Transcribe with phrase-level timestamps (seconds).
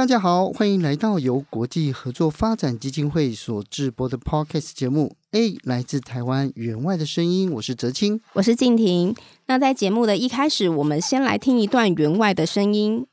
[0.00, 5.14] 大家好，欢迎来到由国际合作发展基金会所制播的 Podcast 节目。
[5.32, 9.14] A 来自台湾员外的声音，我是哲青，我是静婷。
[9.46, 13.06] 那在节目的一开始，我们先来听一段员外的声音。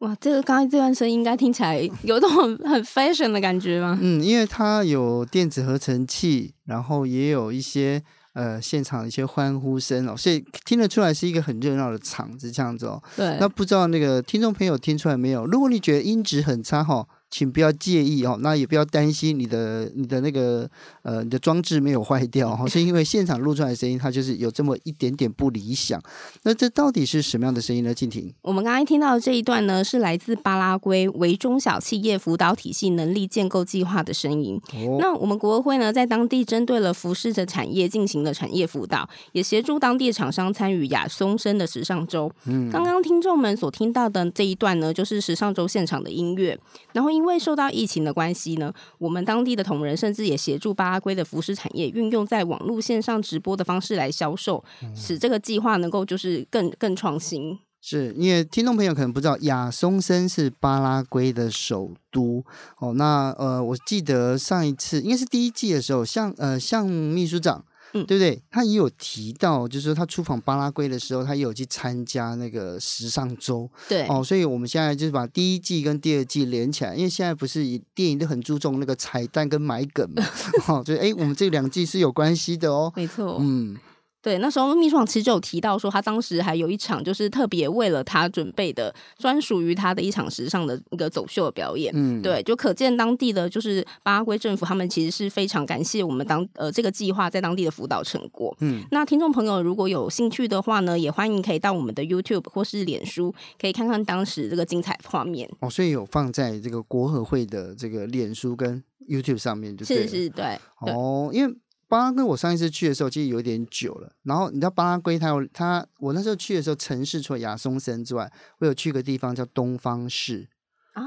[0.00, 3.98] 哇，这个刚才这段声音应该听起来有种很 很 fashion 的感觉吗？
[4.00, 13.02] 嗯，因为它有电子合成器，然后也有一些呃现场的一些欢呼声哦，所以听得出来是一个很热闹的场子这样子哦。
[13.14, 15.44] 对，那不知道那个听众朋友听出来没有？
[15.44, 17.06] 如果你觉得音质很差哈。
[17.30, 20.68] 请不要介意哦，那也不要担心你的你的那个
[21.02, 26.02] 呃你的装置没有坏掉哈， 是因为现场录出来的声音它就是有这么一点点不理想。
[26.42, 27.94] 那这到底是什么样的声音呢？
[27.94, 34.60] 静婷，我们刚才听到的这一段呢，是来自巴拉圭为中小企业辅导体系能力建构计划的声音。
[34.74, 42.28] 哦、那我们国会呢，在当地针对了服饰的产业进行了产业辅导，也协助当地厂商参与亚松森的时尚周。
[42.46, 46.58] 嗯，刚刚听众们所听到的这一段呢，就是时尚周现场的音乐，
[46.92, 47.19] 然后因。
[47.20, 54.64] 因为受到疫情的关系呢，我们当地的同仁甚至也协助巴拉圭的服饰产业运用在网络线上直播的方式来销售，
[54.96, 57.58] 使这个计划能够就是更更创新。
[57.82, 62.42] 是因为听众朋友可能不知道，亚松森是巴拉圭的首都
[62.78, 62.94] 哦。
[62.94, 67.62] 那呃，我记得上一次应该是第一季的时候，像呃，像秘书长。
[67.92, 68.42] 嗯，对不对？
[68.50, 73.68] 他也有提到，就是说他出访巴拉圭的时候，他也有去参加那个时尚周。
[73.88, 77.60] 对哦，所以我们现在就是把第一季跟第二季连起来，因为现在不是
[77.94, 80.22] 电影都很注重那个彩蛋跟埋梗嘛，
[80.68, 82.92] 哦，所以哎，我们这两季是有关系的哦。
[82.94, 83.76] 没错，嗯。
[84.22, 91.90] 对，那时候秘书长其实就有提到说，他当时还有一场就是特别为了他准备的专属于他的一场时尚的一个走秀的表演。
[91.96, 98.54] 嗯，对，就可见当地的就是巴拉圭政府，他们其实是非常感谢我们当呃这个计划在当地的辅导成果。
[98.60, 105.50] 嗯，那听众朋友如果有兴趣的话呢，也欢迎可以到我们的 YouTube 或是脸书，可以看看当时这个精彩画面。
[105.60, 110.58] 哦，所以有放在这个国合会的这个脸书跟 YouTube 上面就，就是是，对。
[110.80, 111.54] 哦，因为。
[111.90, 114.12] 巴拉圭，我上一次去的时候其实有点久了。
[114.22, 120.48] 然后你知道巴拉圭，它有它，我那时候去的时候，城市除了亚松森之外，我有去个地方叫东方市，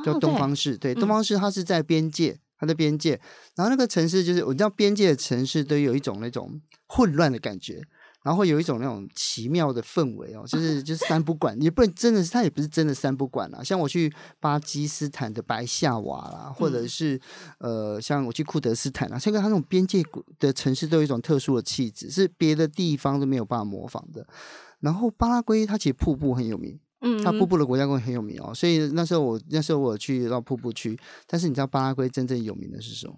[0.03, 0.77] 叫东方市。
[0.77, 3.21] 对，东方市它是在边界，它的边界。
[3.55, 7.81] 然后那个城市就是，我知道边界的城市都有一种那种混乱的感觉。
[8.23, 13.61] 然后会有一种那种奇妙的氛围哦，就是就是三不管，也不能真的是，它也不是真的三不管啦。
[13.61, 17.19] 像我去巴基斯坦的白夏瓦啦，或者是
[17.59, 20.01] 呃，像我去库德斯坦啊，这个它那种边界
[20.39, 24.25] 的城市都有一种特殊的气质，是别的地方都没有办法模仿的。
[24.79, 30.97] 然后巴拉圭它其实瀑布很有名，嗯，它瀑布的国家公园很有名哦，所以那时候我那时候我去到瀑布区，
[31.27, 33.15] 但是你知道巴拉圭真正有名的是什么？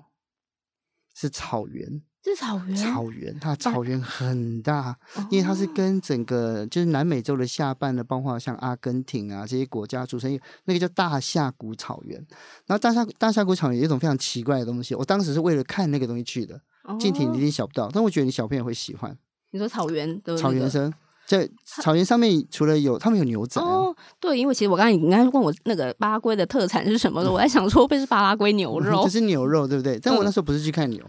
[1.14, 2.02] 是草原。
[2.32, 4.98] 是草原，草原，它草原很大，啊、
[5.30, 12.18] 因为它是跟整个就是南美洲的下半的，包括像阿根廷啊这些国家组成一，那个叫大峡谷草原。
[12.66, 16.60] 然后大峡大峡谷草原有一种非常奇怪的东西，我当时是为了看那个东西去的。
[17.00, 19.18] 近体，你一定想不到，但我觉得你小朋友会喜欢。
[19.52, 20.94] 你说草原的、那个、草原生
[21.26, 29.98] 在草原上面，除了有他们有牛仔、啊、哦，对，因为其实我刚才你应该问我那个巴拉圭的特产是什么的，我在想说会是巴拉圭牛 肉，这是牛肉对不对？
[30.00, 31.04] 但我那时候不是去看牛。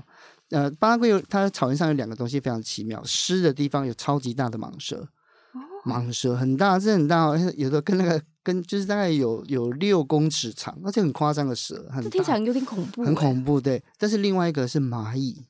[0.50, 5.08] 呃，巴拉圭有它草原上有两个东西非常奇妙，湿的地方有超级大的蟒蛇，
[5.84, 13.82] 蟒蛇很大，是很大，有的跟那个跟就是大概有有六公尺长，而且很夸张的蛇，很大，听起来有点恐怖，很恐怖，对。
[13.98, 15.44] 但是另外一个是蚂蚁，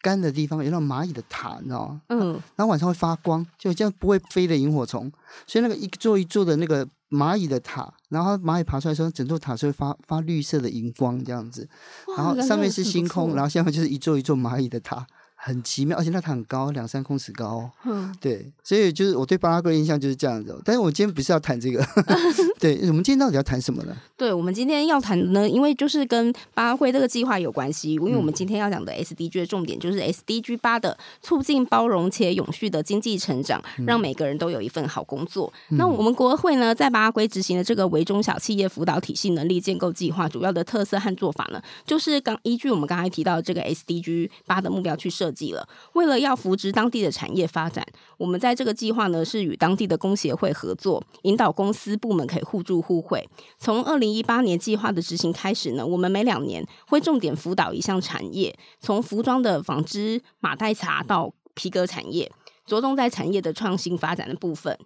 [0.00, 2.02] 干的地方有那种蚂蚁的塔，你知道吗？
[2.10, 5.10] 嗯，然后晚上会发光，就这样不会飞的萤火虫，
[5.46, 6.88] 所以那个一座一座的那个。
[7.10, 11.68] 蚂蚁的塔，然后蚂蚁爬出来的时候，整座塔是会发发绿色的荧光这样子，
[12.16, 15.06] 然后上面是星空，然后下面就是一座一座蚂蚁的塔，
[15.36, 17.70] 很奇妙，而且那塔很高，两三公尺高。
[17.84, 20.60] 嗯，对，所以就是我对巴拉圭的印象就是这样子。
[20.64, 21.86] 但是我今天不是要谈这个，
[22.58, 23.96] 对，我们今天到底要谈什么呢？
[24.16, 35.52] 对，我们今天要谈呢，因为就是跟巴拉圭这个计划有关系，因为我们今天要讲的 SDG 的重点就是 SDG 八的促进包容且永续的经济成长，让每个人都有一份好工作。
[35.68, 45.68] 嗯、那我们国会呢，在巴拉圭执行的这个为中小企业辅导体系能力建构计划，主要的特色和做法呢，就是刚依据我们刚才提到的这个 SDG 八的目标去设计了。
[45.92, 47.86] 为了要扶植当地的产业发展，
[48.16, 53.28] 我们在这个计划呢，是与当地的工协会合作，引导公司部门可以互助互惠。
[53.58, 62.30] 从二零一八年计划的执行开始呢，我们每两年会重点辅导一项产业，从服装的纺织、马黛茶到皮革产业，
[62.64, 64.78] 着重在产业的创新发展的部分。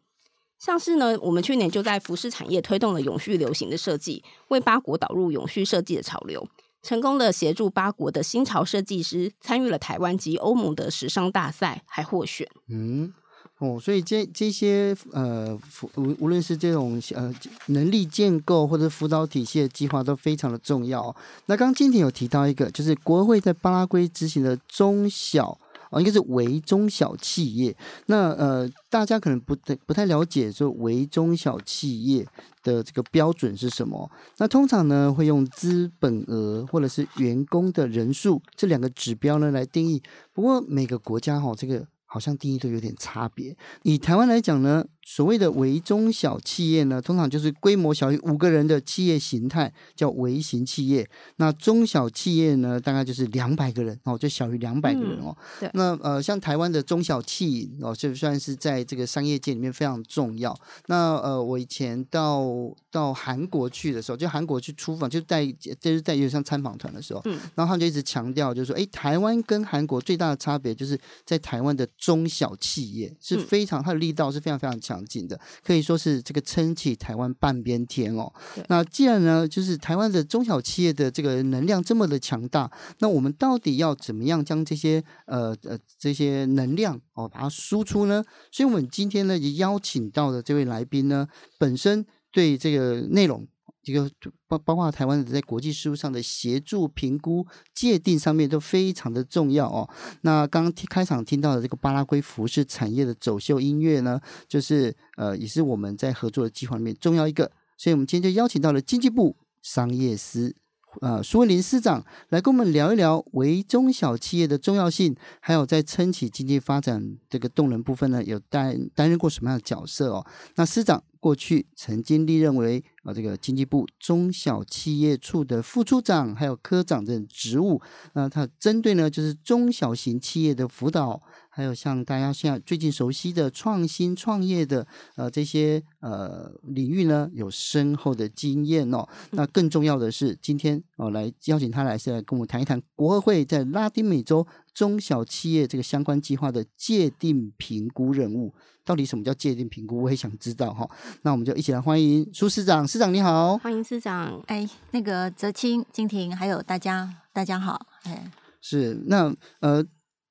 [0.58, 6.46] 像是呢，我们去年就在服饰产业推动了永续流行的设计，为八国导入永续设计的潮流，
[6.82, 12.46] 成功的协助八国的新潮设计师参与了台湾及欧盟的时尚大赛，还获选。
[12.68, 13.12] 嗯，
[13.60, 15.56] 哦，所以这这些呃，
[15.94, 17.32] 无无论是这种呃
[17.66, 21.14] 能力建构或者辅导体系的计划都非常的重要。
[21.46, 25.56] 那刚今天有提到一个，就是国会在巴拉圭执行的中小。
[25.90, 27.76] 哦，应该是微中小企业。
[28.06, 32.24] 那呃，大家可能不太不太了解，说微中小企业
[32.62, 34.08] 的这个标准是什么？
[34.38, 40.00] 那通常呢，会用资本额或者是员工的人数这两个指标呢来定义。
[40.32, 43.56] 不过每个国家哈、哦，这个好像定义都有点差别。
[43.84, 44.84] 以台湾来讲呢。
[45.02, 51.08] 所谓的微中小企业呢，通常就是规模小于五个人的企业形态，叫微型企业。
[51.36, 55.36] 那中小企业呢，大概就是两百个人哦，就小于两百个人哦。
[55.62, 60.56] 嗯、那呃，像台湾的中小企哦，就算是在这个商业界里面非常重要。
[60.86, 62.44] 那呃，我以前到
[62.90, 70.96] 到韩国去的时候，就韩国去出访，就带就是在有点像参访团的时候，嗯，然后他们就一直强调，就是说，哎，台湾跟韩国最大的差别，就是
[71.26, 75.04] 在台湾的中小企业是非常，它的力道是非常非常强。
[75.10, 78.32] 劲的可以说是这个撑起台湾半边天哦。
[78.68, 88.22] 那既然呢，就是台湾的中小企业的这个能量这么的强大，那我们到底要怎么样将这些呃呃这些能量哦把它输出呢？
[88.52, 91.26] 所以我们今天呢也邀请到的这位来宾呢，
[91.58, 93.46] 本身对这个内容。
[93.84, 94.08] 一个
[94.46, 99.88] 包包括台湾在国际事务上的协助、评估、界定上面都非常的重要哦。
[100.20, 110.54] 那刚刚开场听到的这个巴拉圭服饰产业的走秀音乐呢，就是呃也是我们在合作的计划里面重要一个，所以我们今天就邀请到了经济部商业司
[111.00, 120.26] 呃苏文林司长来跟我们聊一聊微中小企业的重要性，还有在撑起经济发展这个动能部分呢，有担担任过什么样的角色哦？
[120.56, 121.02] 那司长。
[121.20, 127.78] 过去曾经历任为啊这个经济部中小企业处的副处长，还有科长这种职务。
[128.14, 131.20] 那他针对呢就是中小型企业的辅导，
[131.50, 134.86] 还有像大家现在最近熟悉的创新创业的
[135.16, 139.06] 呃这些呃领域呢，有深厚的经验哦。
[139.32, 148.54] 那更重要的是，今天哦来邀请他来是来跟我们谈一谈国合会在拉丁美洲中小企业这个相关计划的界定评估任务。
[148.82, 150.02] 到底什么叫界定评估？
[150.02, 150.88] 我也想知道哈。
[151.22, 152.86] 那我们就一起来欢迎苏市长。
[152.88, 154.42] 市长你好，欢迎市长。
[154.46, 157.86] 哎，那个泽青、金婷，还有大家，大家好。
[158.04, 158.30] 哎，
[158.60, 159.84] 是那呃，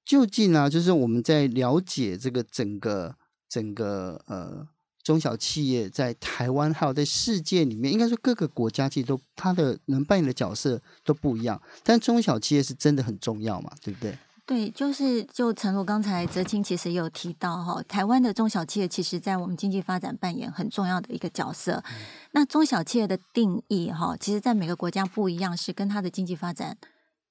[0.09, 3.13] 究竟呢，就是我们在了解这个整个
[3.47, 4.67] 整个呃
[5.03, 14.17] 中小企业在台湾还有在世界里面，应该说各个国家其实都它的能扮演的角色都不一样，但中小企业是真的很重要嘛，对不对？
[14.47, 21.83] 对，就是就诚如刚才泽清其实也有提到哈，台湾的中小企业其实在我们经济发展扮演很重要的一个角色。
[21.87, 22.01] 嗯、
[22.31, 26.75] 那中小企业的定义哈，其实在每个国家不一样，是跟它的经济发展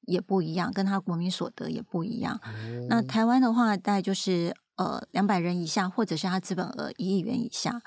[0.09, 2.41] 也不一样，跟它国民所得也不一样。
[2.45, 7.81] 嗯、那台湾的话，大概就是呃两百人以下，或者是它资本额一亿元以下。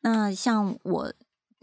[0.00, 1.12] 那像我。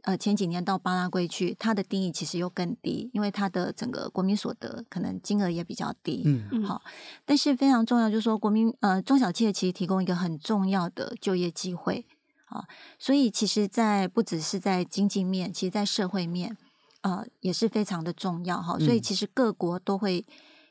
[0.04, 6.22] 呃，前几年到巴拉圭去，它的定义其实又更低，因为它的整个国民所得可能金额也比较低。
[6.24, 6.82] 嗯，好，
[7.26, 12.06] 但是非常重要，就是说国民呃中小企业其实提供一个很重要的就业机会
[12.46, 12.64] 啊，
[12.98, 16.56] 所以其实，在不只是在经济面，其实在社会面
[17.02, 18.78] 呃也是非常的重要哈。
[18.80, 20.26] 所以其实各国都会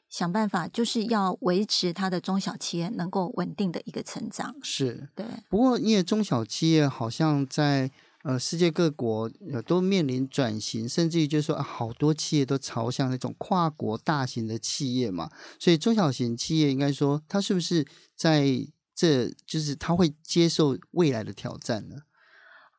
[0.09, 4.54] 想办法，就是要维持它的中小企业能够稳定的一个成长。
[4.62, 5.26] 是，对。
[5.49, 7.90] 不过因为中小企业好像在。
[8.28, 15.30] 呃，世界各国呃都面临转型，甚至于就是说，啊，好多企业都朝向那种跨国大型的企业嘛。
[15.61, 18.66] 所以中小型企业应该说，它是不是在
[18.97, 21.99] 这就是它会接受未来的挑战呢？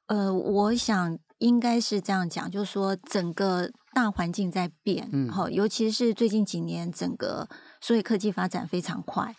[0.07, 7.47] 呃，我想应该是这样讲，就是说整个大环境在变，嗯，好，尤其是最近几年，整个
[7.81, 9.35] 所以科技发展非常快。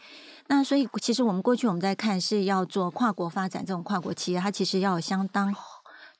[0.49, 5.55] 那所以，其实我们过去我们在看是要做跨国发展，这种跨国企业，它其实要有相当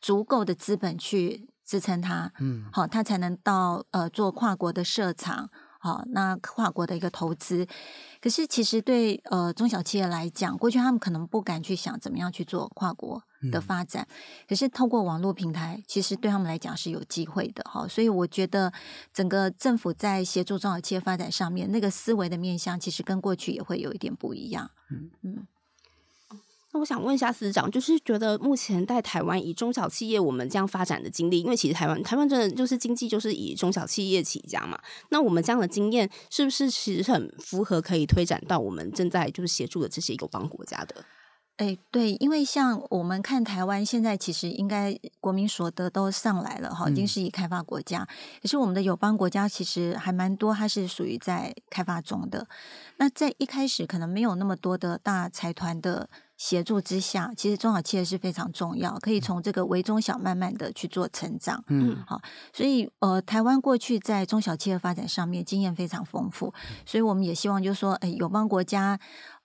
[0.01, 5.49] 足够的资本去支撑它，嗯，好，它才能到呃做跨国的设厂。
[5.81, 7.65] 好，那跨国的一个投资，
[8.21, 14.15] 可是其实对呃中小企业来讲，过去他们可能不敢去想怎么样去做跨国的发展，嗯、
[14.49, 17.87] 可是透过网络平台，其实对他们来讲是有机会的哈。
[17.87, 18.73] 所以我觉得
[19.13, 24.71] 整个政府在协助中小企业发展上面，那个思维的面向，其实跟过去也会有一点不一样。
[24.91, 25.47] 嗯嗯。
[26.71, 34.79] 那我想问一下司长，就是觉得目前在台湾以中小企业我们这样发展的经历，因为其实台湾台湾真的就是经济就是以中小企业起家嘛。
[35.09, 41.03] 那我们这样的经验是不是其实很符合可以推展到我们正在就是协助的这些友邦国家的？
[41.59, 48.13] 哎，对，因为像我们看台湾现在其实应该国民所得都上来了哈，已经是以开发国家，可、
[48.45, 52.47] 嗯、是我们的友邦国家其实还蛮多，它是属于在开发中的。
[52.97, 56.09] 那在一开始可能没有那么多的大财团的。
[56.39, 61.65] 协助之下，其实中小企业是非常重要，可以从这个微中小慢慢的去做成长。
[61.67, 62.23] 嗯，好，
[62.53, 66.55] 所以呃，台湾过去在中小企业发展上面经验非常丰富，
[66.87, 68.97] 所以我们也希望就是说，哎，友邦国家，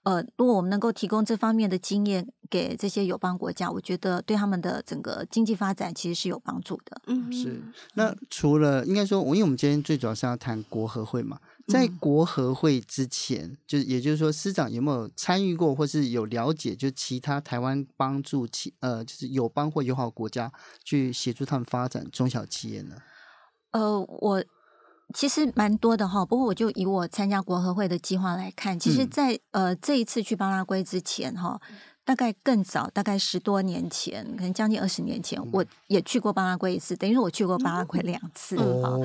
[0.04, 7.00] 呃，如果我们能够提供这方面的经验给这些友邦国家，我觉得对他们的整个经济发展其实是有帮助的。
[7.06, 7.60] 嗯，是。
[7.94, 11.38] 那除了应该说，我因为我们今天最主要是要谈国合会嘛。
[11.66, 20.52] 在国合会之前，嗯、就也就是说，司长有没有参与过，或是有了解，就其他台湾帮助其呃，就是友邦或友好国家
[20.84, 22.96] 去协助他们发展中小企业呢？
[23.70, 24.44] 呃，我
[25.12, 31.60] 其实蛮多的哈，不过我就以我参加国合会的计划来看，其实在，在、嗯、呃这一次去巴拉圭之前哈。
[32.06, 39.00] 大概更早，大概十多年前，可能将近二十年前，我也去过巴拉圭一次，等于说我去过巴拉圭两次哈、哦。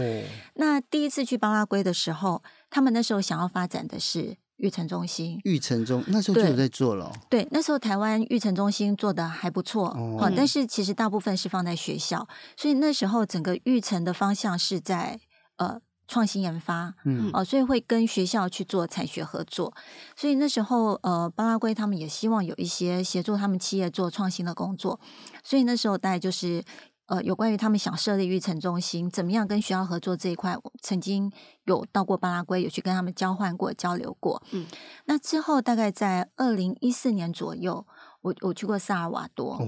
[0.56, 5.40] 那第一次去巴拉圭的时候，他们那时候想要发展的是育成中心。
[5.46, 7.10] 育成中那时候就有在做了。
[7.30, 9.88] 对，那时候台湾育成中心做的还不错
[10.20, 12.28] 哦，但是其实大部分是放在学校，
[12.58, 15.22] 所以那时候整个育成的方向是在
[15.56, 15.80] 呃。
[16.10, 19.72] 创新研发，嗯，哦，所以会跟学校去做产学合作，
[20.16, 25.00] 所以那时候，呃，巴拉圭他们也希望有一些协助他们企业做创新的工作，
[25.44, 26.64] 所以那时候大概就是，
[27.06, 31.32] 呃，有关于他们想设立育成中心，怎么样跟学校合作这一块，我曾经
[31.66, 34.66] 有到过巴拉圭，有去跟他们交换过、交流过，嗯，
[35.06, 37.86] 那之后大概在二零一四年左右。
[38.22, 39.68] 我我去过萨尔瓦多，哦、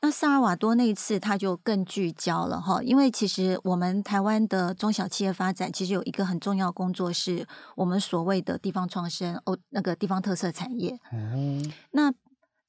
[0.00, 10.92] 那萨尔瓦多那一次他就更聚焦了哈，因为其实我们台湾的中小企业发展其实有一个很重要工作，是我们所谓的地方创生哦，那个地方特色产业。
[11.12, 11.62] 哦、
[11.92, 12.12] 那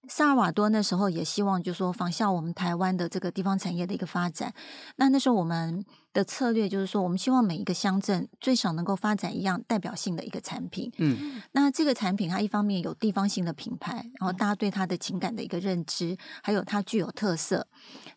[0.07, 4.53] 萨尔瓦多那时候也希望就是说仿效我们台湾的这个地方产业的一个发展，
[4.97, 5.85] 那那时候我们。
[6.15, 10.89] 的策略就是说，我们希望每一个乡镇最少能够发展一样代表性的一个产品。
[10.97, 17.67] 嗯，那这个产品它一方面有地方性的品牌，然后大家对它的情感的一个认知，还有它具有特色。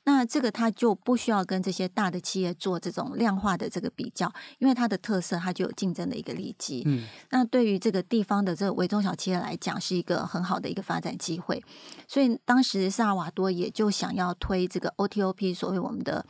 [0.05, 6.85] 那这个它就不需要跟这些大的企业做这种量化的这个比较，因为它的特色它就有竞争的一个利基。
[6.87, 11.61] 嗯，那对于这个地方的这个微中小企业来讲，是一个很好的一个发展机会。
[12.07, 16.25] 所以当时萨尔瓦多也就想要推这个 OTOP，所谓我们的。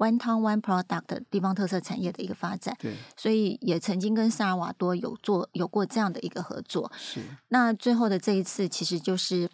[0.00, 6.90] One Town One Product 地方特色产业的一个发展，对，所以也曾经跟萨尔瓦多有做有过这样的一个合作。
[6.96, 9.46] 是，那最后的这一次，其实就是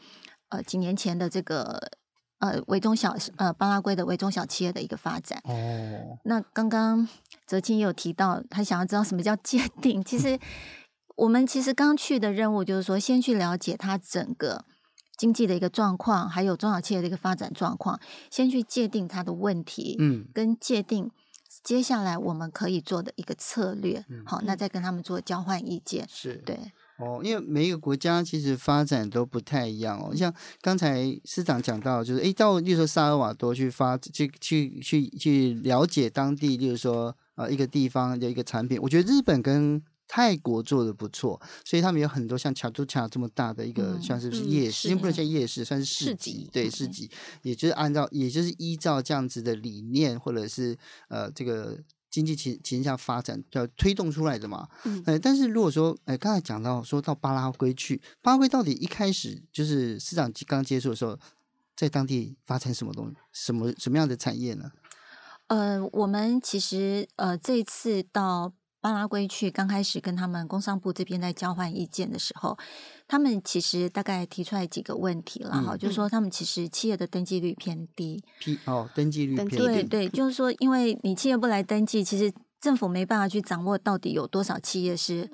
[0.51, 1.91] 呃几年前的这个
[2.39, 5.43] 呃微中小呃巴拉圭的微中小企业的一个发展。
[5.43, 7.09] 哦，那刚刚
[7.45, 10.05] 泽清也有提到，他想要知道什么叫界定。
[10.05, 10.39] 其实
[11.17, 14.65] 我们其实刚去的任务就是说，先去了解它整个。
[15.17, 17.99] 经济的一个状况，还有中小企业的一个发展状况，
[18.31, 21.11] 先去界定它的问题，嗯，跟界定
[21.63, 26.35] 接下来我们可以做的一个策略，嗯、好，那再跟他们做交换意见，是。
[26.45, 26.59] 对。
[26.99, 30.33] 哦，因为每一个国家其实发展都不太一样哦，像
[30.63, 39.83] 刚才司长讲到，就是诶，到例如说萨尔瓦多去发，去去去去了解当地，例如说呃一个地方的一个产品，我觉得日本跟。
[40.09, 44.89] 泰国做的不错，所以他们有很多像卡都卡这么大的一个，嗯、像是不是夜市？
[44.89, 46.49] 因为不能叫夜市，算是市集。
[46.53, 47.11] 对，市集，
[47.43, 51.77] 也就是按照，也就是依照这样子的理念，或者是呃这个
[52.09, 54.69] 经济情情况下发展，要推动出来的嘛。
[54.85, 55.19] 嗯、呃。
[55.19, 61.19] 但是如果说，哎、呃，刚才讲到说到巴拉圭去，巴拉圭到底一开始就是市长刚接触的时候，
[61.75, 64.71] 在当地发展什么东西，什么什么样的产业呢？
[65.49, 68.53] 呃，我们其实呃这次到。
[68.87, 72.57] 巴拉圭去，刚开始跟他们工商部这边在交换意见的时候，
[73.09, 78.23] 他们其实大概提出来几个问题了哈，嗯、就是说他们其实企业的登记率偏低。
[78.39, 79.57] P 哦，登记率偏低。
[79.57, 85.29] 对对，就是说，因为你企业不来登记，其实政府没办法去掌握到底有多少企业是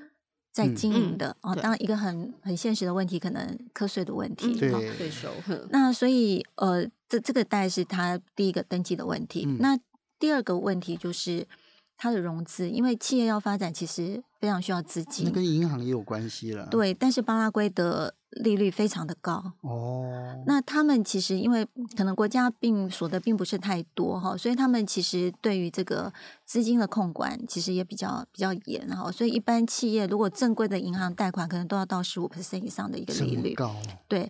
[0.50, 1.54] 在经营的、哦。
[1.54, 5.28] 当然，一个很很现实的问题，可能课税的问题，对税收。
[5.68, 9.44] 那所以呃，这这个大概是他第一个登记的问题。
[9.46, 9.78] 嗯、那
[10.18, 11.46] 第二个问题就是。
[11.96, 15.24] 它的融资，因为企业要发展，其实非常需要资金。
[15.26, 16.66] 那跟银行也有关系了。
[16.70, 19.52] 对，但是巴拉圭的利率非常的高。
[19.60, 20.42] 哦。
[20.44, 21.64] 那他们其实因为
[21.96, 26.12] 可能国家并所得并不是太多哈，所以他们其实对于这个
[26.44, 29.12] 资金的控管其实也比较比较严哈。
[29.12, 33.54] 所以一般企业如果正规的银行贷款，可能都要到十五 percent 以上的一个利率。
[33.54, 33.76] 高。
[34.08, 34.28] 对。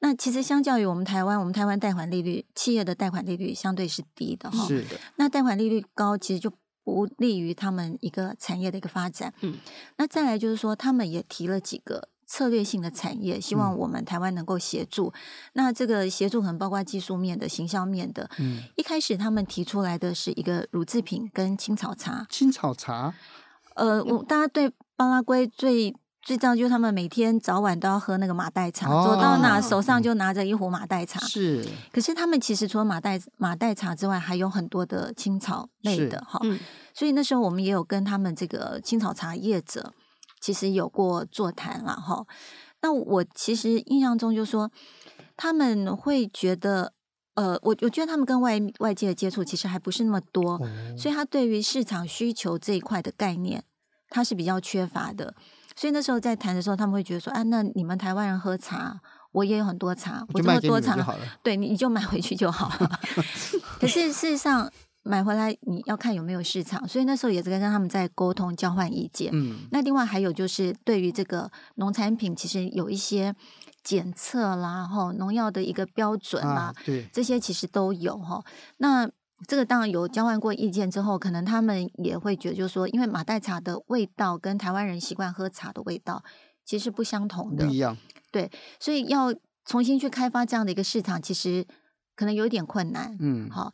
[0.00, 4.66] 那其实相较于我们台湾，我们台湾贷款利率，企业的贷款利率相对是低的哈。
[4.66, 4.98] 是的。
[5.14, 6.50] 那贷款利率高，其实就。
[6.84, 9.32] 不利于他们一个产业的一个发展。
[9.40, 9.54] 嗯，
[9.96, 15.08] 那再来就是说，他们也提了几个策略性的产业，希望我们台湾能够协助。
[15.08, 15.12] 嗯、
[15.54, 18.30] 那这个协助可能包括技术面的、行销面的。
[18.38, 22.26] 嗯，一开始他们提出来的是一个乳制品跟青草茶。
[22.30, 23.14] 青草茶，
[23.74, 25.94] 呃，我大家对巴拉圭最。
[26.22, 31.18] 最重要就是他们每天早晚都要喝那个马黛茶，哦、走到哪手上就拿着一壶马黛茶。
[31.26, 36.38] 是，可是他们其实除了马黛马黛茶之外，还有很多的青草类的哈。
[36.44, 36.60] 嗯、
[36.94, 39.92] 所以那时候我们也有跟他们这个青草茶业者，
[40.40, 42.24] 其实有过座谈了哈。
[42.82, 44.70] 那我其实印象中就说，
[45.36, 46.92] 他们会觉得，
[47.34, 53.64] 呃，我我觉得他们跟外外界的接触其实还不是那么多，哦、所以他对于市场需求这一块的概念，
[54.08, 55.34] 他是比较缺乏的。
[55.76, 59.00] 所以那时候在谈的时候，他们会觉得说：“啊，那你们台湾人喝茶，
[59.32, 60.96] 我也有很多茶，我这么多茶，
[61.42, 63.00] 对，你你就买回去就好了。
[63.80, 64.70] ”可是事实上
[65.02, 69.30] 买回来你要看有没有市场，所以那时候也是跟他们在沟通交换意见。
[69.32, 73.34] 嗯，那另外还有就是对于这个农产品，其实有一些
[73.82, 78.44] 检测啦，哈，农药的一个标准啦，啊、对，这些其实都有哈。
[78.78, 79.10] 那
[79.46, 86.22] 这个当然有交换过意见之后，可能他们也会觉得，就是说，因为马黛茶的味道跟台湾人习惯喝茶的味道
[86.64, 87.96] 其实不相同的，不一样。
[88.30, 89.34] 对，所以要
[89.64, 91.66] 重新去开发这样的一个市场，其实
[92.14, 93.16] 可能有一点困难。
[93.20, 93.72] 嗯，好。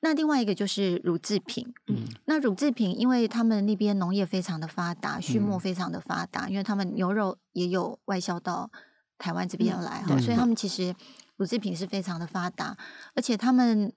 [0.00, 8.70] 那另外一个就是乳制品，嗯，那乳制品，因为他们那边农业非常的发达，畜牧非常的发达，嗯、因为他们牛肉也有外销到
[9.18, 10.94] 台湾这边来，哈、嗯，所以他们其实
[11.36, 12.76] 乳制品是非常的发达，
[13.14, 13.92] 而且他们。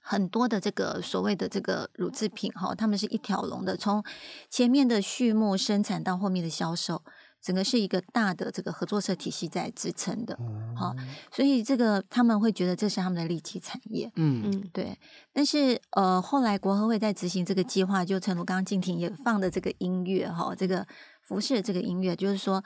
[0.00, 4.02] 很多的这个所谓的这个乳制品哈，他们是一条龙的，从
[4.48, 7.02] 前面的畜牧生产到后面的销售，
[7.40, 10.38] 整个是一个大的这个合作社体系在支撑的，
[10.76, 10.94] 好，
[11.30, 14.98] 所以这个他们会觉得这是他们的利基产业，嗯嗯，对。
[15.32, 20.86] 但是呃，后来国合会在执行这个计划，就诚如刚刚静婷也放的这个音乐哈，这个
[21.22, 22.62] 服饰的这个音乐，就是说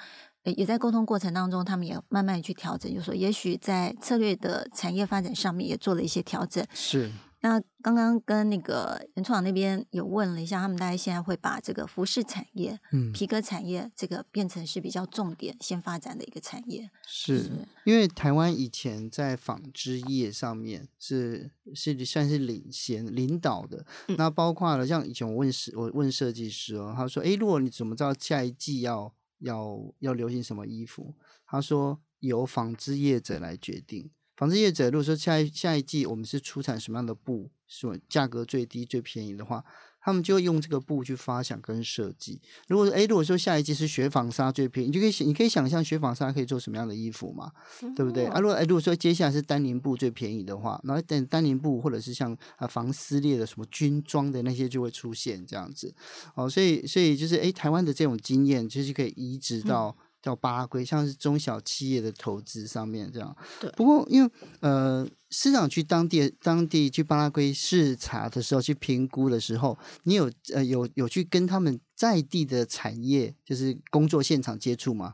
[0.52, 7.11] 也在沟通过程当中，他们也慢慢去调整，就是说也许在策略的产业发展上面也做了一些调整，是。
[7.40, 16.90] 那刚刚跟那个原创那边有问了一下，他们大概现在会把这个服饰产业、嗯，皮革产业这个变成是比较重点先发展的一个产业。
[17.07, 17.50] 是，是
[17.85, 23.85] 因为台湾以前在纺织业上面是是算是领先领导的。
[24.09, 31.14] 嗯、那包括了像以前我问设我问设计师哦，他说：“哎，如果你怎么知道下一季要要要流行什么衣服？”
[31.46, 39.64] 他说：“由纺织业者来决定。”纺织业者，如果说下一下一季我们是出产什么样的布，是价格最低最便宜的话，
[40.04, 42.38] 他们就会用这个布去发想跟设计。
[42.68, 47.50] 如果诶，如果说下一季是雪纺纱最便宜，你就可以想，你可以想象雪纺纱可以做什么样的衣服嘛，
[47.82, 48.26] 嗯、对不对？
[48.26, 55.94] 啊，如果诶，如果说接下来是丹宁布最便宜的话，然后等丹宁布或者是像啊防撕裂的什么军装的那些就会出现这样子。
[56.34, 59.96] 哦，所以所以就是诶，台湾的这种经验其实可以移植到。
[60.24, 63.37] 嗯叫巴拉圭，像是中小企业的投资上面这样。
[63.60, 63.70] 对。
[63.72, 75.12] 不过，因为呃，市长去当地当地去巴拉圭视察的时候，去评估的时候，你有呃有有去跟他们在地的产业，就是工作现场接触吗？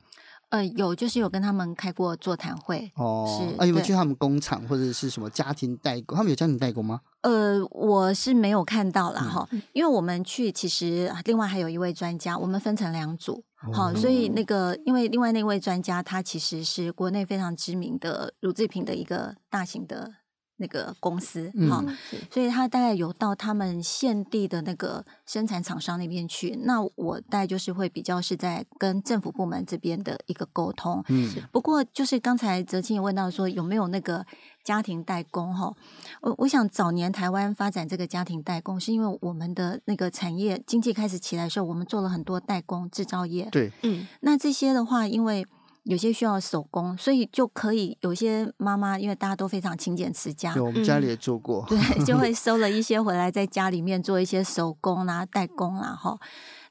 [0.51, 2.93] 呃，有，就是有跟他们开过座谈会。
[2.95, 3.27] 哦。
[3.37, 3.57] 是。
[3.57, 6.17] 啊，有没有去他们工厂或者是什么家庭代工？
[6.17, 7.01] 他们有家庭代工吗？
[7.23, 13.43] 呃，我是没有看到啦哈，嗯、因为我们去其实另外还有一位专家，我们分成两组。
[13.73, 20.15] 好，所以那个，因为另外那位专家，他其实是国内非常知名的乳制品的一个大型的
[20.61, 21.83] 那个公司，嗯好，
[22.31, 26.55] 所以他大概有到他们现地的那个生产厂商那边去。
[26.65, 31.03] 那我大概就是会比较是在跟政府部门这边的一个沟通。
[31.09, 34.25] 嗯，不过就是刚才泽清也问到说有没有那个
[34.63, 35.75] 家庭代工哈？
[36.21, 43.49] 我我想早年台湾发展这个家庭代工，是因为我们的那个产业经济开始起来的时候，我们做了很多代工制造业。
[43.51, 45.47] 对，嗯，那这些的话，因为
[45.85, 51.65] 有些需要手工，所以就可以有些妈妈，因为大家都非常勤俭持家对，我们家里也做过。
[51.69, 56.19] 对，就会 收了一些回来，在家里面做一些手工啊、代工啊，哈。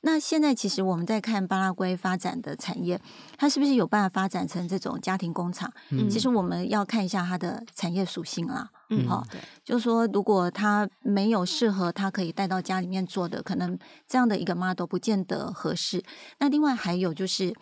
[0.01, 3.01] 那现在其实我们在看巴拉圭发展的产业，
[3.37, 5.69] 它是不是有办法发展成这种家庭工厂？
[5.89, 8.69] 嗯其实我们要看一下它的产业属性啦。
[8.91, 16.01] 嗯，好对，就是说，如果它没有适合它可以带到家里面做的，可能这样的一个 model 不见得合适。
[16.37, 17.53] 那另外还有就是，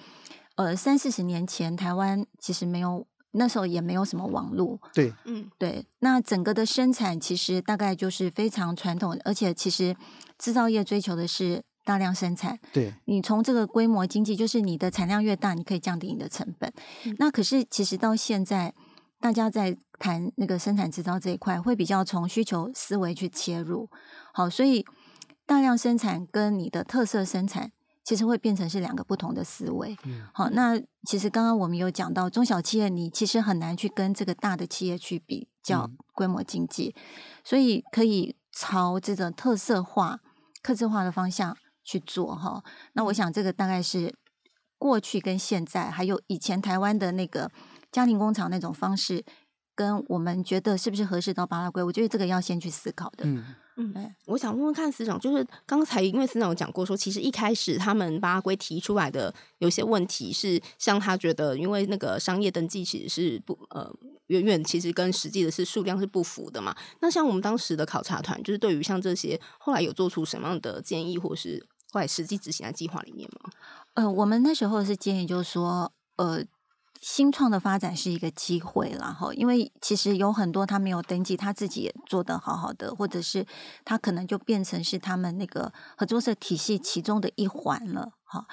[0.57, 9.95] 呃，三四十年前台湾其实没有，那时候也没有什么网络，对，嗯对，那整个的生产其实大概就是非常传统，而且其实
[10.37, 12.57] 制造业追求的是大量生产。
[12.73, 16.73] 对，你从这个规模经济，就是你的产量越大，你可以降低你的成本。
[17.19, 18.73] 那可是其实到现在，
[19.19, 23.87] 大家在谈那个生产制造这一块，会比较从需求思维去切入。
[24.33, 24.83] 好，所以
[25.45, 27.71] 大量生产跟你的特色生产，
[28.07, 29.93] 其实会变成是两个不同的思维。
[30.05, 36.95] 嗯好，那其实刚刚我们有讲到中小企业，你其实很难去跟这个大的企业去比较规模经济，
[37.43, 40.21] 所以可以朝这种特色化、
[40.63, 42.63] 客制化的方向去做哈。
[42.93, 44.15] 那我想这个大概是
[44.77, 47.51] 过去跟现在，还有以前台湾的那个
[47.91, 49.25] 家庭工厂那种方式，
[49.75, 51.83] 跟我们觉得是不是合适到巴拉圭？
[51.83, 53.25] 我觉得这个要先去思考的。
[53.25, 53.43] 嗯，
[53.79, 63.87] 嗯对，我想问问看司长，就是刚才因为司长有讲过说，其实一开始他们巴拉圭提出来的有些问题是，像他觉得因为那个商业登记其实是不呃
[64.27, 66.75] 远远其实跟实际的是数量是不符的嘛。
[67.01, 73.51] 那像我们当时的考察团，就是对于像这些后来有做出什么样的建议，或是后来实际执行在计划里面吗？
[73.93, 76.43] 呃，我们那时候是建议，就是说，呃。
[77.01, 83.45] 新创的发展是一个机会啦，哈，因为其实有很多他没有登记，他自己也做得好好的，或者是
[83.85, 88.45] 他可能就变成是他们那个合作社体系其中的一环了，哈。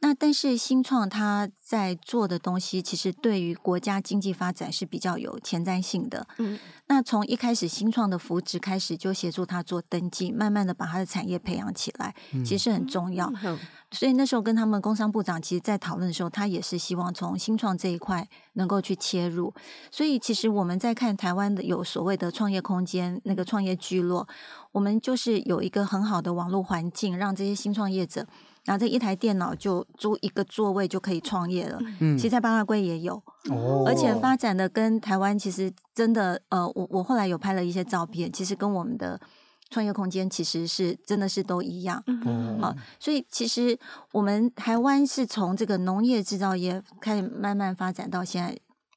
[0.00, 6.26] 那但是新创他在做的东西，其实对于国家经济发展是比较有前瞻性的。
[6.38, 13.30] 嗯，那从一开始新创的扶植开始，就协助他做登记，慢慢的把他的产业培养起来，其实很重要。
[13.42, 13.58] 嗯
[13.92, 19.54] 所以那时候跟他们工商部长其实，在讨论的时候，他也是希望从新创这一块能够去切入。
[19.92, 24.26] 所以其实我们在看台湾的有所谓的创业空间，那个创业聚落，
[24.72, 28.26] 我们就是有一个很好的网络环境，让这些新创业者
[28.66, 31.78] 拿着一台电脑就租一个座位就可以创业了。
[32.00, 33.14] 嗯，其实，在巴拉圭也有，
[33.50, 39.20] 哦，而且发展的跟台湾其实真的，呃，我我后来有拍了一些照片，其实跟我们的。
[39.68, 43.76] 创业空间其实是真的是都一样，嗯好，所以其实
[44.12, 48.56] 我们台湾是从这个农业制造业开始慢慢发展到现在，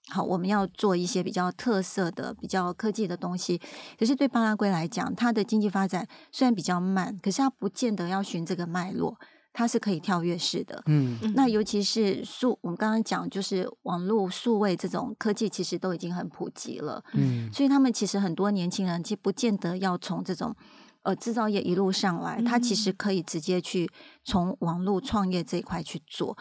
[0.09, 3.59] 好，我们要做一些比较特色的、比较科技的东西。
[3.97, 9.17] 可是对巴拉圭来讲，它的经济发展虽然比较慢，可是它不见得要循这个脉络。
[9.59, 20.55] 它是可以跳跃式的，嗯，那尤其是数，我们刚刚讲就是网络数位这种科技，其实都已经很普及了，嗯，所以他们其实很多年轻人其实不见得要从这种
[21.01, 23.91] 呃制造业一路上来，他其实可以直接去
[24.23, 26.37] 从网络创业这一块去做。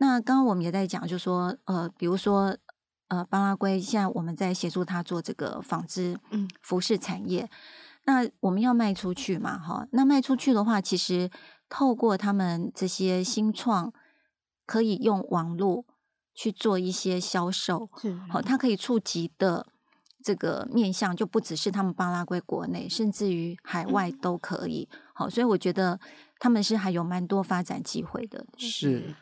[0.00, 2.56] 那刚刚我们也在讲，就是说呃，比如说
[3.06, 7.48] 呃，巴拉圭现在我们在协助他做这个纺织、嗯，服饰产业，
[8.06, 11.30] 那我们要卖出去嘛，哈，那卖出去的话，其实。
[11.68, 13.92] 透过他们这些新创，
[14.64, 15.84] 可以用网络
[16.34, 17.88] 去做一些销售，
[18.30, 19.66] 好，它可以触及的
[20.22, 24.88] 这个面向就不只是他们巴拉圭国内，甚至于海外都可以。
[25.12, 25.98] 好，所以我觉得
[26.38, 28.46] 他们是还有蛮多发展机会的。
[28.56, 29.14] 是。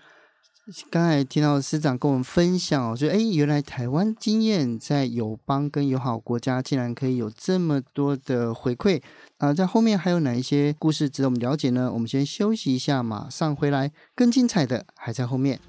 [0.90, 9.02] 刚才听到师长跟我们分享，我觉得哎，原来台湾经验在友邦跟友好国家竟然可以有这么多的回馈
[9.36, 9.52] 啊！
[9.52, 11.92] 在后面还有哪一些故事值得我们了解呢？
[11.92, 15.60] 我们先休息一下，马上回来，更精彩的还在后面。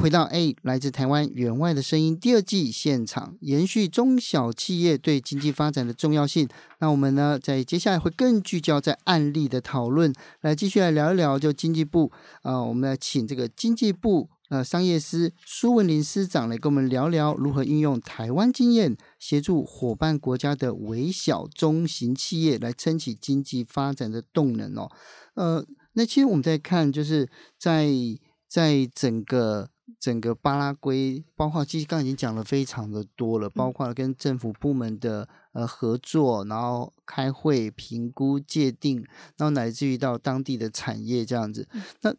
[0.00, 6.48] 回到 A 来自台湾援外的声音第二季现场，延续中小企业对经济发展的重要性。
[6.78, 10.10] 那我们呢，在接下来会更聚焦在案例的讨论，
[10.40, 11.38] 来继续来聊一聊。
[11.38, 12.10] 就经济部
[12.40, 24.90] 啊、我们来请这个经济部呃商业司苏文林司长来跟我们聊聊如何运用台湾经验，协助伙伴国家的微小中型企业来撑起经济发展的动能哦。
[25.34, 27.90] 呃，那其实我们在看，就是在
[28.48, 29.68] 在整个。
[29.98, 38.98] 整个巴拉圭，包括其实刚才已经讲了非常的多了，包括跟政府部门的呃合作，然后开会评估界定，
[39.36, 41.68] 然后乃至于到当地的产业这样子。
[42.02, 42.14] 那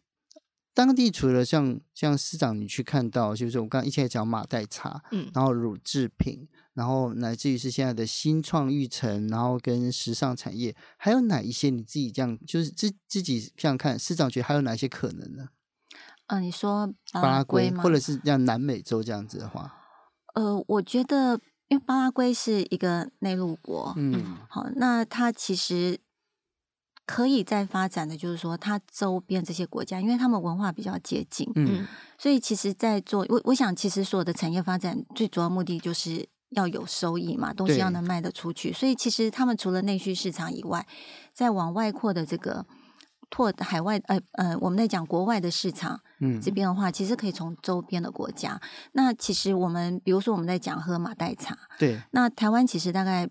[0.73, 15.49] 当地除了像像市长你去看到，就是我刚刚一开始讲马黛茶，嗯，然后乳制品，然后乃至于是现在的新创育成，然后跟时尚产业，还有哪一些你自己这样就是自自己这样看，市长觉得还有哪些可能呢？
[16.31, 17.83] 嗯、呃，你说巴拉圭，巴拉圭吗？
[17.83, 19.73] 或者是像南美洲这样子的话，
[20.33, 25.99] 呃，我觉得因为巴拉圭是一个内陆国，嗯，好，那它其实
[27.05, 31.85] 可以再发展的，就是说它周边这些国家，因为他们文化比较接近，嗯，
[32.17, 40.87] 所以其实，在做我我想，其实所有的产业发展最主要目的就是要有收益嘛，东西要能卖得出去，所以其实他们除了内需市场以外，
[41.33, 42.65] 在往外扩的这个。
[43.31, 48.59] 拓海外，呃呃，我们在讲国外的市场，嗯，这边的话，其实可以从周边的国家。
[48.91, 53.27] 那其实我们，比如说我们在讲喝马黛茶，对，那台湾其实大概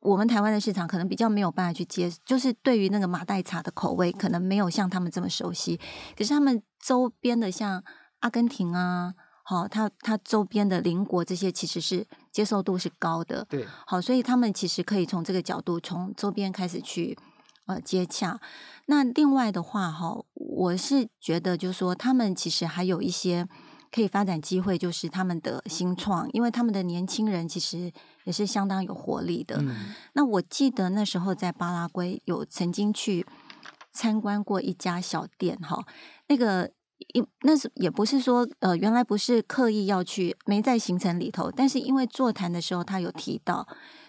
[0.00, 5.78] 我们台湾的市场可能比较没有办法去接，就是对于那个马黛茶的口味，可能没有像他们这么熟悉。
[6.16, 7.84] 可是他们周边的像
[8.20, 17.18] 阿根廷啊，好，它它周边的邻国这些其实是接受度是高的，对，好，所以他们其实可以从这个角度，从周边开始去。
[17.66, 18.40] 呃，接洽。
[18.86, 23.48] 那另外的话，哈，我是觉得，就是说，他们其实还有一些
[23.90, 27.90] 可以发展机会，就是他们的新创，因为他们的年轻人其实
[28.24, 29.56] 也是相当有活力的。
[29.60, 29.94] 嗯。
[30.12, 33.26] 那我记得那时候在巴拉圭有曾经去
[33.92, 35.86] 参观过一家小店，哈，
[36.28, 36.70] 那个
[37.14, 43.66] 一那是也不是说呃，原来不是刻意要去，没在行程里头，但是因为座谈的时候他有提到。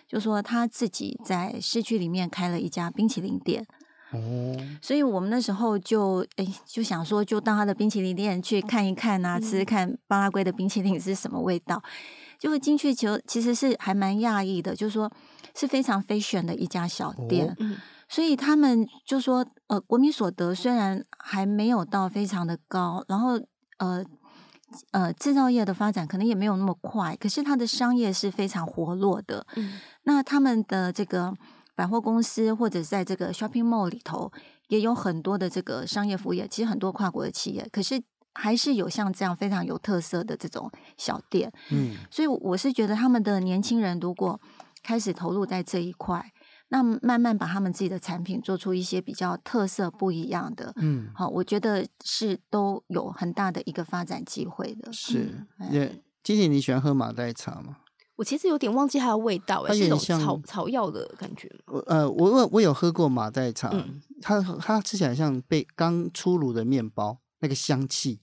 [0.07, 3.65] 就说他自己在市区里面开了一家冰淇淋店，
[4.11, 11.81] 哦，所以我们那时候就哎就想说，就到他的冰淇淋店去看一看啊，吃吃看巴拉圭的冰淇淋是什么味道。
[12.37, 15.11] 就会进去就其实是还蛮讶异的，就是说
[15.55, 17.55] 是非常 fashion 的一家小店，
[18.07, 23.39] 所以他们就说呃，国民所得虽然还没有到非常的高，然后
[23.77, 24.05] 呃。
[24.91, 29.45] 呃，制造业的发展可能也没有那么快，可是它的商业是非常活络的。
[29.55, 31.33] 嗯，那他们的这个
[31.75, 34.31] 百货公司或者在这个 shopping mall 里头，
[34.67, 38.01] 也有很多的这个商业服务业，其实很多跨国的企业，可是
[38.33, 41.51] 还是有像这样非常有特色的这种小店。
[41.71, 44.39] 嗯，所以我是觉得他们的年轻人如果
[44.83, 46.31] 开始投入在这一块。
[46.69, 54.91] 那慢慢把他们自己的产品做出一些比较特色不一样的，嗯，好，我觉得是都有很大的一个发展机会的。
[54.91, 57.77] 是，也，金姐你喜欢喝马黛茶吗？
[58.15, 61.53] 我其实有点忘记它的味道，它有点像草草药的感觉。
[61.67, 68.21] 我呃，我我我有喝过马黛茶，嗯、它它吃起来像被刚出炉的面包，那个香气。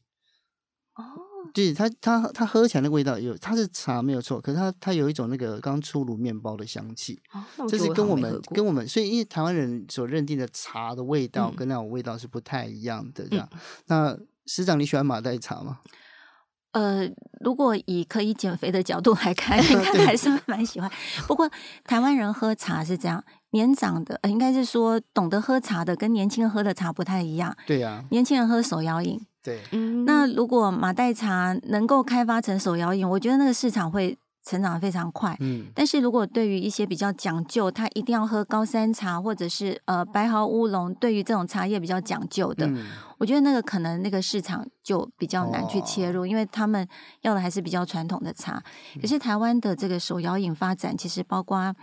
[1.43, 1.51] 哦。
[1.53, 7.21] 对它，它它喝起来的味道有，它是茶没有错，可是它它有一种那个刚出炉面包的香气，
[7.69, 13.29] 这、哦、是跟我们跟我们，所以因为台湾人所认定的茶的味道跟那种味道是不太一样的。
[13.29, 15.81] 这样，嗯、那师长你喜欢马黛茶吗？
[16.73, 17.07] 呃，
[17.41, 20.91] 如果以可以减肥的角度来看，应 该还是蛮喜欢。
[21.27, 21.47] 不过
[21.85, 27.55] 台湾人喝茶是这样，年长的，呃、应该是说懂得喝茶的，跟年轻人喝的茶不太一样。
[27.67, 29.21] 对呀、啊，年轻人喝手摇饮。
[29.43, 29.61] 对，
[30.07, 35.37] 那如果马黛茶能够开发成手摇饮，我觉得那个市场会成长得非常快。
[35.41, 42.87] 嗯，但是如果对于一些比较讲究，他一定要喝高山茶或者是呃白毫乌龙，对于这种茶叶比较讲究的，嗯、
[43.19, 46.87] 我觉得那个可能那个市场就比较难去切入，哦、因为他们
[47.23, 48.63] 要的还是比较传统的茶。
[49.01, 51.75] 可是台湾的这个手摇饮发展，其实包括。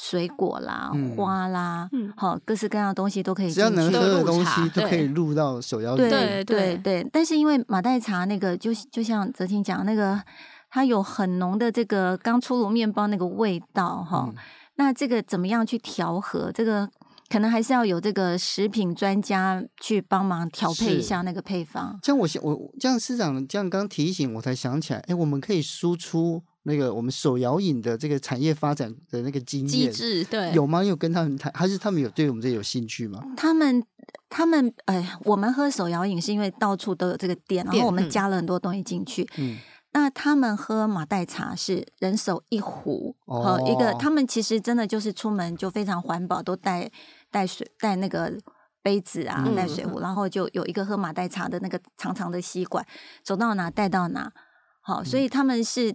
[0.00, 3.50] 水果啦，嗯、花啦，好、嗯，各式各样的东西都可以。
[3.50, 5.96] 只要能喝的东西都可以入到手摇饮。
[5.96, 7.10] 对对对对。
[7.12, 10.22] 但是因为马黛茶那个，就就像泽清讲那个，
[10.70, 14.26] 它有很浓的这个刚出炉面包那个味道哈。
[14.28, 14.34] 嗯、
[14.76, 16.52] 那这个怎么样去调和？
[16.52, 16.88] 这个
[17.28, 21.98] 可能还是要有这个食品专家去帮忙调配一下那个配方。
[22.04, 26.44] 像我我这样市长这样刚提醒我才想起来，哎，我们可以输出。
[26.68, 30.84] 那个我们手摇饮的这个产业发展的那个经验机制，对，有吗？
[30.84, 33.20] 有跟他们谈，还是他们有对我们这有兴趣吗？
[33.36, 33.82] 他们
[34.28, 39.26] 他们哎，我们喝手摇饮是因为到处都有这个店，然后我们加了很多东西进去。
[39.38, 39.56] 嗯，
[39.92, 46.90] 那他们喝马黛茶是人手一壶，哦，一个他们其实真的就是出门就非常环保，都带
[47.30, 48.38] 带水带那个。
[48.80, 52.86] 杯子啊，带水壶，然后就有一个喝马黛茶的那个长长的吸管，
[53.22, 54.32] 走到哪带到哪。
[54.80, 55.94] 好，所以他们是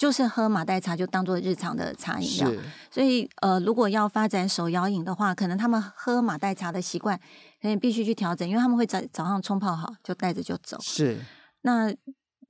[0.00, 2.50] 就是喝马黛茶就当做日常的茶饮料。
[2.90, 7.20] 所以呃，如果要发展手摇饮的话，可能他们喝马黛茶的习惯
[7.60, 10.78] 可能必须去调整，因为他们会早早上冲泡好就带着就走。
[10.80, 11.18] 是
[11.60, 11.94] 那。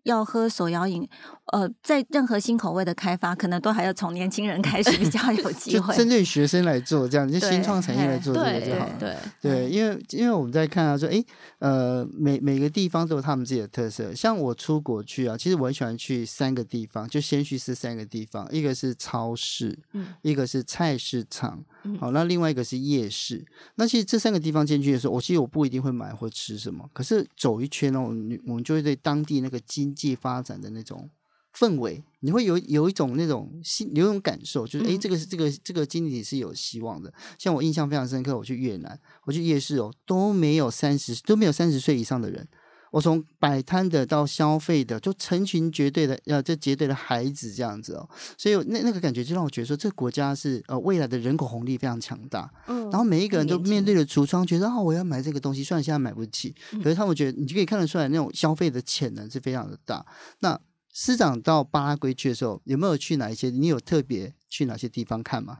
[0.04, 1.06] 要喝手摇饮，
[1.52, 5.92] 呃，在任何新口味的开发，可能都还要从年轻人开始比较有 机会。
[5.92, 8.96] 就针对学生来做这样，就新创产业来做这个就好了。
[8.98, 11.22] 对对，对，因为因为我们在看啊，说哎，
[11.58, 14.14] 呃，每每个地方都有他们自己的特色。
[14.14, 21.62] 像我出国去啊，其实我很喜欢去三个地方，就先去是三个地方，一个是超市，嗯，一个是菜市场。
[21.98, 23.42] 好，那另外一个是夜市。
[23.76, 31.11] 那其实这三个地方进去的时候，我其实我不一定会买或吃什么，可是走一圈呢，我们我们就会对当地那个经济发展的那种
[31.55, 37.12] 氛围，你会有有一种那种心，有一种感受，就是哎，这个是这个这个经济是有希望的。
[37.38, 42.46] 像我印象非常深刻，我去越南，我去夜市哦，都没有三十都没有三十岁以上的人。
[42.90, 52.50] 我从摆摊的到消费的，就成群结队的，呃，这结队的孩子这样子哦，所以那那个感觉就让我觉得说，这个国家是呃未来的人口红利非常强大。
[52.66, 60.05] 嗯，然后每一个人都面对着橱窗，觉得啊，我要买这个东西，虽然现在买不起，可是他们觉得你就可以看得出来那种消费的潜能是非常的大。
[60.40, 60.61] 那
[60.92, 63.50] 师长到巴拉圭去的时候，有没有去哪一些？
[63.50, 65.59] 你有特别去哪些地方看吗？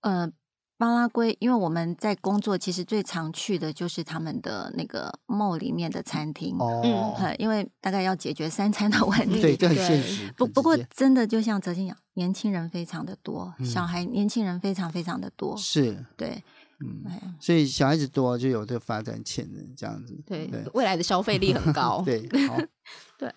[0.00, 0.32] 呃。
[0.78, 6.56] 巴拉圭，因为我们在工作，其实最常去的就是他们的那个 mall 里面的餐厅。
[6.58, 10.30] 哦，嗯，因为大概要解决三餐的问题，对，这很现实。
[10.36, 15.56] 不不过，真的就像哲青讲，年轻人非常的多，嗯，小孩年轻人非常非常的多。
[15.56, 16.42] 是，对，
[16.80, 17.04] 嗯，
[17.40, 20.22] 所以小孩子多就有这个发展潜能，这样子。
[20.26, 22.02] 对，对未来的消费力很高。
[22.04, 22.58] 对，好，
[23.18, 23.32] 对，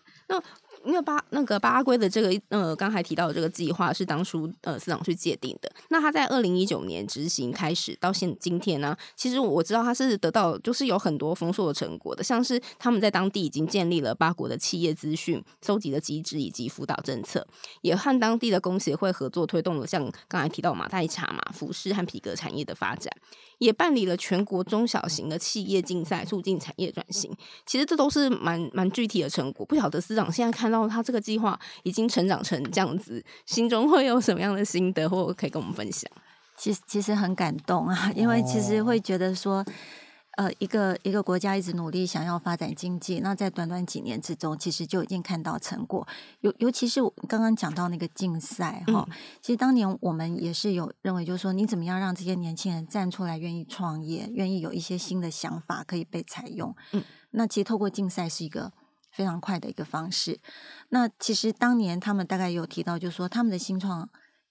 [1.00, 1.10] 那。
[1.10, 5.72] 巴那个巴拉圭的这个呃，刚才提到的这个计划是当初呃司长去界定的。
[5.90, 17.48] 那他在二零一九年执行开始到现今天呢，其实我知道他是得到就是有很多丰硕的成果的，像是他们在当地已经建立了八国的企业资讯收集的机制以及辅导政策，
[17.82, 23.12] 也和当地的工协会合作推动了像刚才提到马黛茶嘛、服饰和皮革产业的发展。
[23.60, 27.32] 也办理了全国中小型的企业竞赛，促进产业转型。
[27.66, 29.66] 其实这都是蛮蛮具体的成果。
[29.66, 36.10] 不晓得司长现在看到他这个计划已经成长成这样子，心中会有什么样的心得，或可以跟我们分享？
[36.58, 39.64] 其实其实很感动啊，因为其实会觉得说。
[40.40, 46.08] 呃，一个一个国家一直努力想要发展经济，那在短短几年之中，其实就已经看到成果。
[46.40, 56.74] 尤尤其是我刚刚讲到那个竞赛哈，嗯、其实当年我们也是有认为，就是说你怎么样让这些年轻人站出来，愿意创业，愿意有一些新的想法可以被采用。
[56.94, 58.72] 嗯，那其实透过竞赛是一个
[59.12, 60.40] 非常快的一个方式。
[60.88, 64.10] 那其实当年他们大概有提到，就是说他们的新创。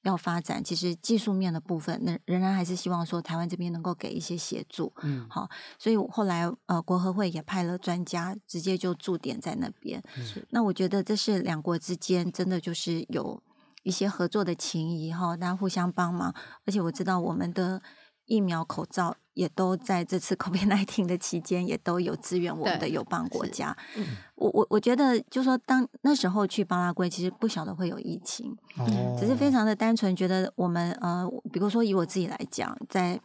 [0.08, 4.92] 要发展，其实技术面的部分，那仍然还是希望说台湾这边能够给一些协助。
[5.02, 10.02] 嗯，好，所以后来呃，国合会也派了专家，直接就驻点在那边。
[10.16, 13.40] 是，那我觉得这是两国之间真的就是有
[13.82, 16.34] 一些合作的情谊哈，大家互相帮忙，
[16.66, 17.82] 而且我知道我们的。
[18.30, 23.76] 疫苗、口罩也都在这次 COVID-19 的期间，也都有支援我们的友邦国家。
[23.96, 33.20] 嗯、我我我觉得，就说当那时候去巴拉圭，其实不晓得会有疫情，哦、只是非常的单纯，觉得我们呃，比如说以我自己来讲，在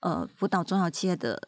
[0.00, 1.38] 呃辅导中小企业的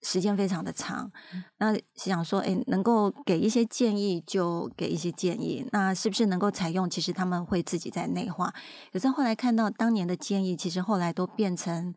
[0.00, 6.88] 时间非常的长，嗯、那想说，哎，能够给一些建议就给一些建议，那是不是能够采用？
[6.88, 8.54] 其实他们会自己在内化。
[8.90, 11.94] 可是后来看到当年的建议，其实后来都变成。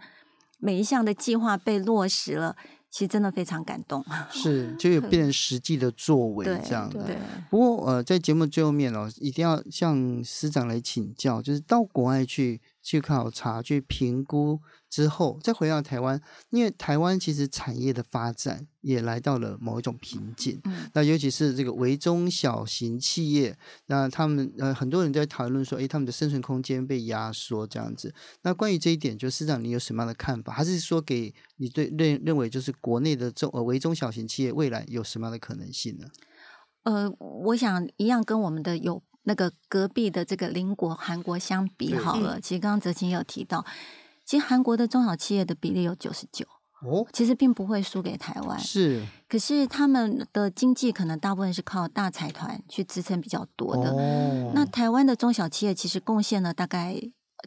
[0.64, 2.56] 每一项的计划被落实了，
[2.90, 4.02] 其实真的非常感动。
[4.32, 7.04] 是，就有变成实际的作为这样的。
[7.04, 7.18] 对。
[7.50, 14.62] 不过呃，在节目最后面哦，一定要向师长来请教，就是到国外去去考察、去评估。
[14.94, 20.62] 之后再回到台湾，因为台湾其实产业的发展也来到了某一种瓶颈。
[20.66, 28.14] 嗯，那尤其是这个微中小型企业，那他们呃很多人在讨论说，诶，他们的生存空间被压缩这样子。
[28.44, 30.54] 那关于这一点，就司长你有什么样的看法？
[30.54, 36.06] 还是说给你对认认为就是国内的中呃微中小型企业未来有什么样的可能性呢？
[36.84, 42.40] 呃，我想一样跟我们的有那个隔壁的这个邻国韩国相比好了。
[42.40, 43.66] 其实刚刚哲青有提到。
[44.26, 46.46] 其实韩国的中小企业的比例有九十九
[46.82, 48.60] 哦，其实并不会输给台湾。
[48.60, 53.92] 是，可是他们的经济可能大部分是靠大财团去支撑比较多的。
[53.92, 57.00] 哦，那台湾的中小企业其实贡献了大概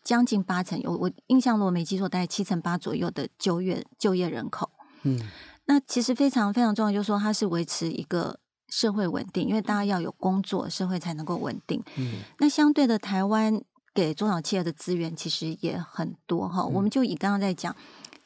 [0.03, 4.71] 将近八成，有我印象如果没记错，大概七成八左右的就业就业人口。
[5.03, 5.21] 嗯，
[5.67, 11.83] 那其实非常非常重要，就是说它是维持一个社会稳定，因为大家要有工作，社会才能够稳定。
[11.97, 13.63] 嗯，那相对的台湾。
[13.97, 17.75] 给中小企业的资源其实也很多哈，嗯、我们就以刚刚在讲，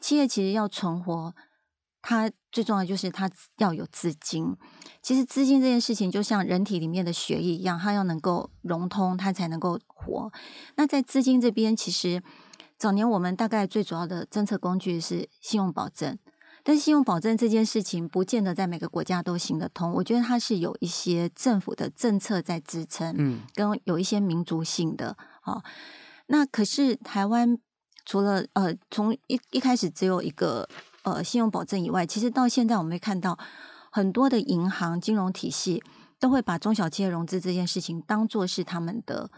[0.01, 1.33] 企业其实要存活，
[2.03, 4.57] 它最重要就是它要有资金。
[5.01, 10.33] 其实资金这件事情就像人体里面的血液一样，它要能够融通，它才能够活。
[10.75, 12.21] 那在资金这边，其实
[12.77, 16.19] 早年我们大概最主要的政策工具是信用保证，
[16.65, 19.93] 但是信用保证这件事情不见得在每个国家都行得通。
[19.93, 25.17] 我觉得它是有一些政府的政策在支撑，嗯，跟有一些民族性的。
[25.41, 25.63] 好，
[26.27, 27.59] 那可是台湾
[28.05, 30.69] 除了呃，从一一开始只有一个
[31.03, 33.39] 呃信用保证以外，其实到现在我们会看到。
[33.93, 35.83] 很多的银行金融体系
[36.21, 39.29] 都会把中小企业融资这件事情当做是他们的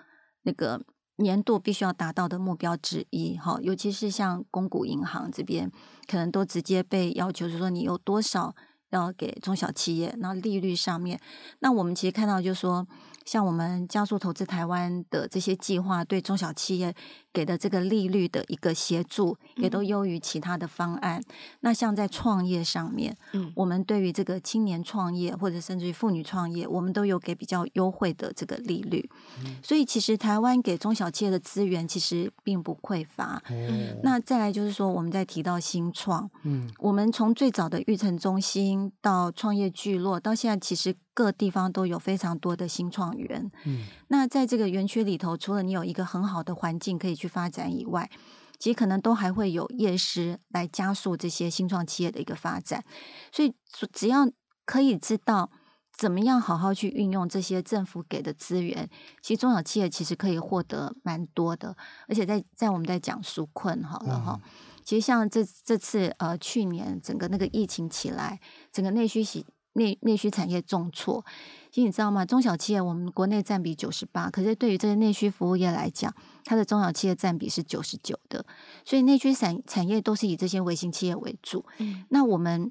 [0.43, 0.85] 那个
[1.17, 5.73] 年度必须要达到的目标之一，哈，尤其是像公股银行这边，
[6.07, 8.55] 可能都直接被要求，是说你有多少
[8.91, 11.19] 要给中小企业，然后利率上面，
[11.61, 12.87] 那我们其实看到就是说。
[13.25, 16.95] 像我们加速投资台湾的这些计划，对中小企业
[17.33, 21.21] 给的这个利率的一个协助，也都优于其他的方案。
[21.21, 21.25] 嗯、
[21.61, 29.09] 那像在创业上面，嗯，我们对于这个青年创业或者甚至于妇女创业，我们都有给比较优惠的这个利率。
[29.45, 33.43] 嗯、所以其实台湾给中小企业的资源其实并不匮乏。
[33.51, 40.95] 嗯、那再来就是说，我们在提到新创，嗯，我们从最早的育成中心到创业聚落，到现在其实。
[41.15, 48.11] 各地方都有非常多的新创园，嗯，那在这个园区里头，除了你有一个很好的环境可以去发展以外，
[48.59, 52.85] 其实可能都还会有夜市来加速这些新创企业的一个发展。
[53.33, 53.55] 所以，
[53.91, 54.29] 只要
[54.67, 55.51] 可以知道
[55.97, 58.87] 怎么样好好去运用这些政府给的资源，
[59.23, 61.75] 其实中小企业其实可以获得蛮多的。
[62.07, 64.51] 而且在在我们在讲纾困好了哈，嗯、
[64.85, 68.39] 其实像这这次呃去年整个那个疫情起来，
[68.71, 69.47] 整个内需洗。
[69.75, 71.25] 内内需产业重挫，
[71.71, 72.25] 其实你知道吗？
[72.25, 76.15] 中小企业我们国内占比九十八，可是对于这些内需服务业来讲，
[76.45, 78.45] 它的中小企业占比是九十九的，
[78.85, 81.65] 所以内需产产业都是以这些微型企业为主。
[81.79, 82.71] 嗯，那我们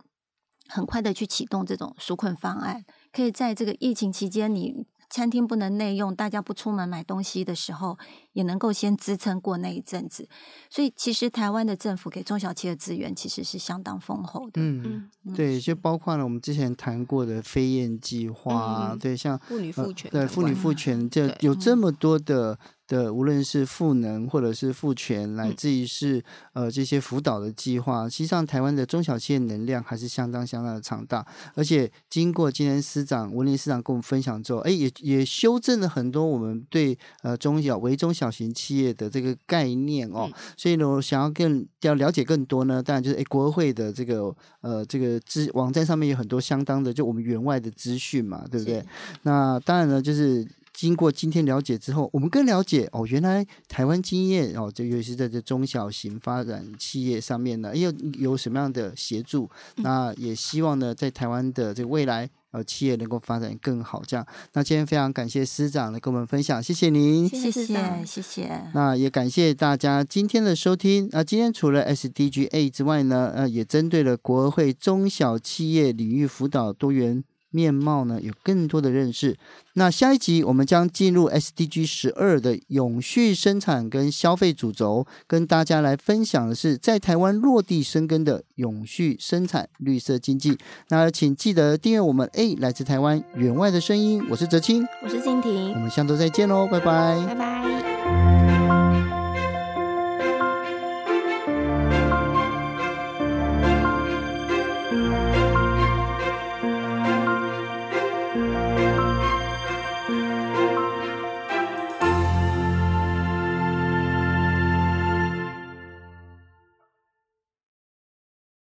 [0.67, 4.85] 很快的去启动这种纾困方案，可以在这个疫情期间你。
[5.11, 7.97] 餐厅不能内用，大家不出门买东西的时候，
[8.31, 10.27] 也能够先支撑过那一阵子。
[10.69, 14.61] 所以，其实台湾的政府给中小企业资源其实是相当丰厚的。
[14.61, 22.57] 嗯，对，就包括了我们之前谈过的飞燕计划，对，像妇女赋权，对妇女赋权，就有这么多的。
[22.91, 26.21] 的无论是赋能或者是赋权，来自于是
[26.51, 31.25] 呃这些辅导的计划，实际上台湾的中小企业能量还是相当相当的强大，
[31.55, 48.83] 而且经过今天司长文林司长跟我们分享之后，哎，也也修正了很多我们对呃中小微中小型企业的这个概念哦，所以呢，我想要更要了解更多呢，当然就是哎国会的这个呃这个资网站上面有很多相当的就我们员外的资讯嘛，对不对？
[49.21, 50.45] 那当然呢，就是。
[50.73, 59.49] 经过今天了解之后，我们更了解哦，原来台湾经验哦，这尤其是在这中小型发展企业上面呢，又有什么样的协助？
[59.77, 64.01] 嗯、那也希望呢，在台湾的这个未来呃，企业能够发展更好。
[64.05, 67.65] 这样，那今天非常感谢师长来跟我们分享，谢谢您，谢谢
[68.05, 68.67] 谢谢。
[68.73, 71.07] 那也感谢大家今天的收听。
[71.11, 79.37] 那今天除了 SDGA 之外呢，呃，也针对了国合会中小企业领域辅导多元面貌呢，有更多的认识。
[79.73, 90.57] 那下一集我们将进入 SDG 十二的永续生产跟消费主轴，跟大家来分享的是在台湾落地生根的永续生产绿色经济。
[90.89, 97.90] 那请记得订阅我们 A 来自台湾员外的声音，我是哲青，我是静婷，我们下周再见喽，拜拜，拜拜。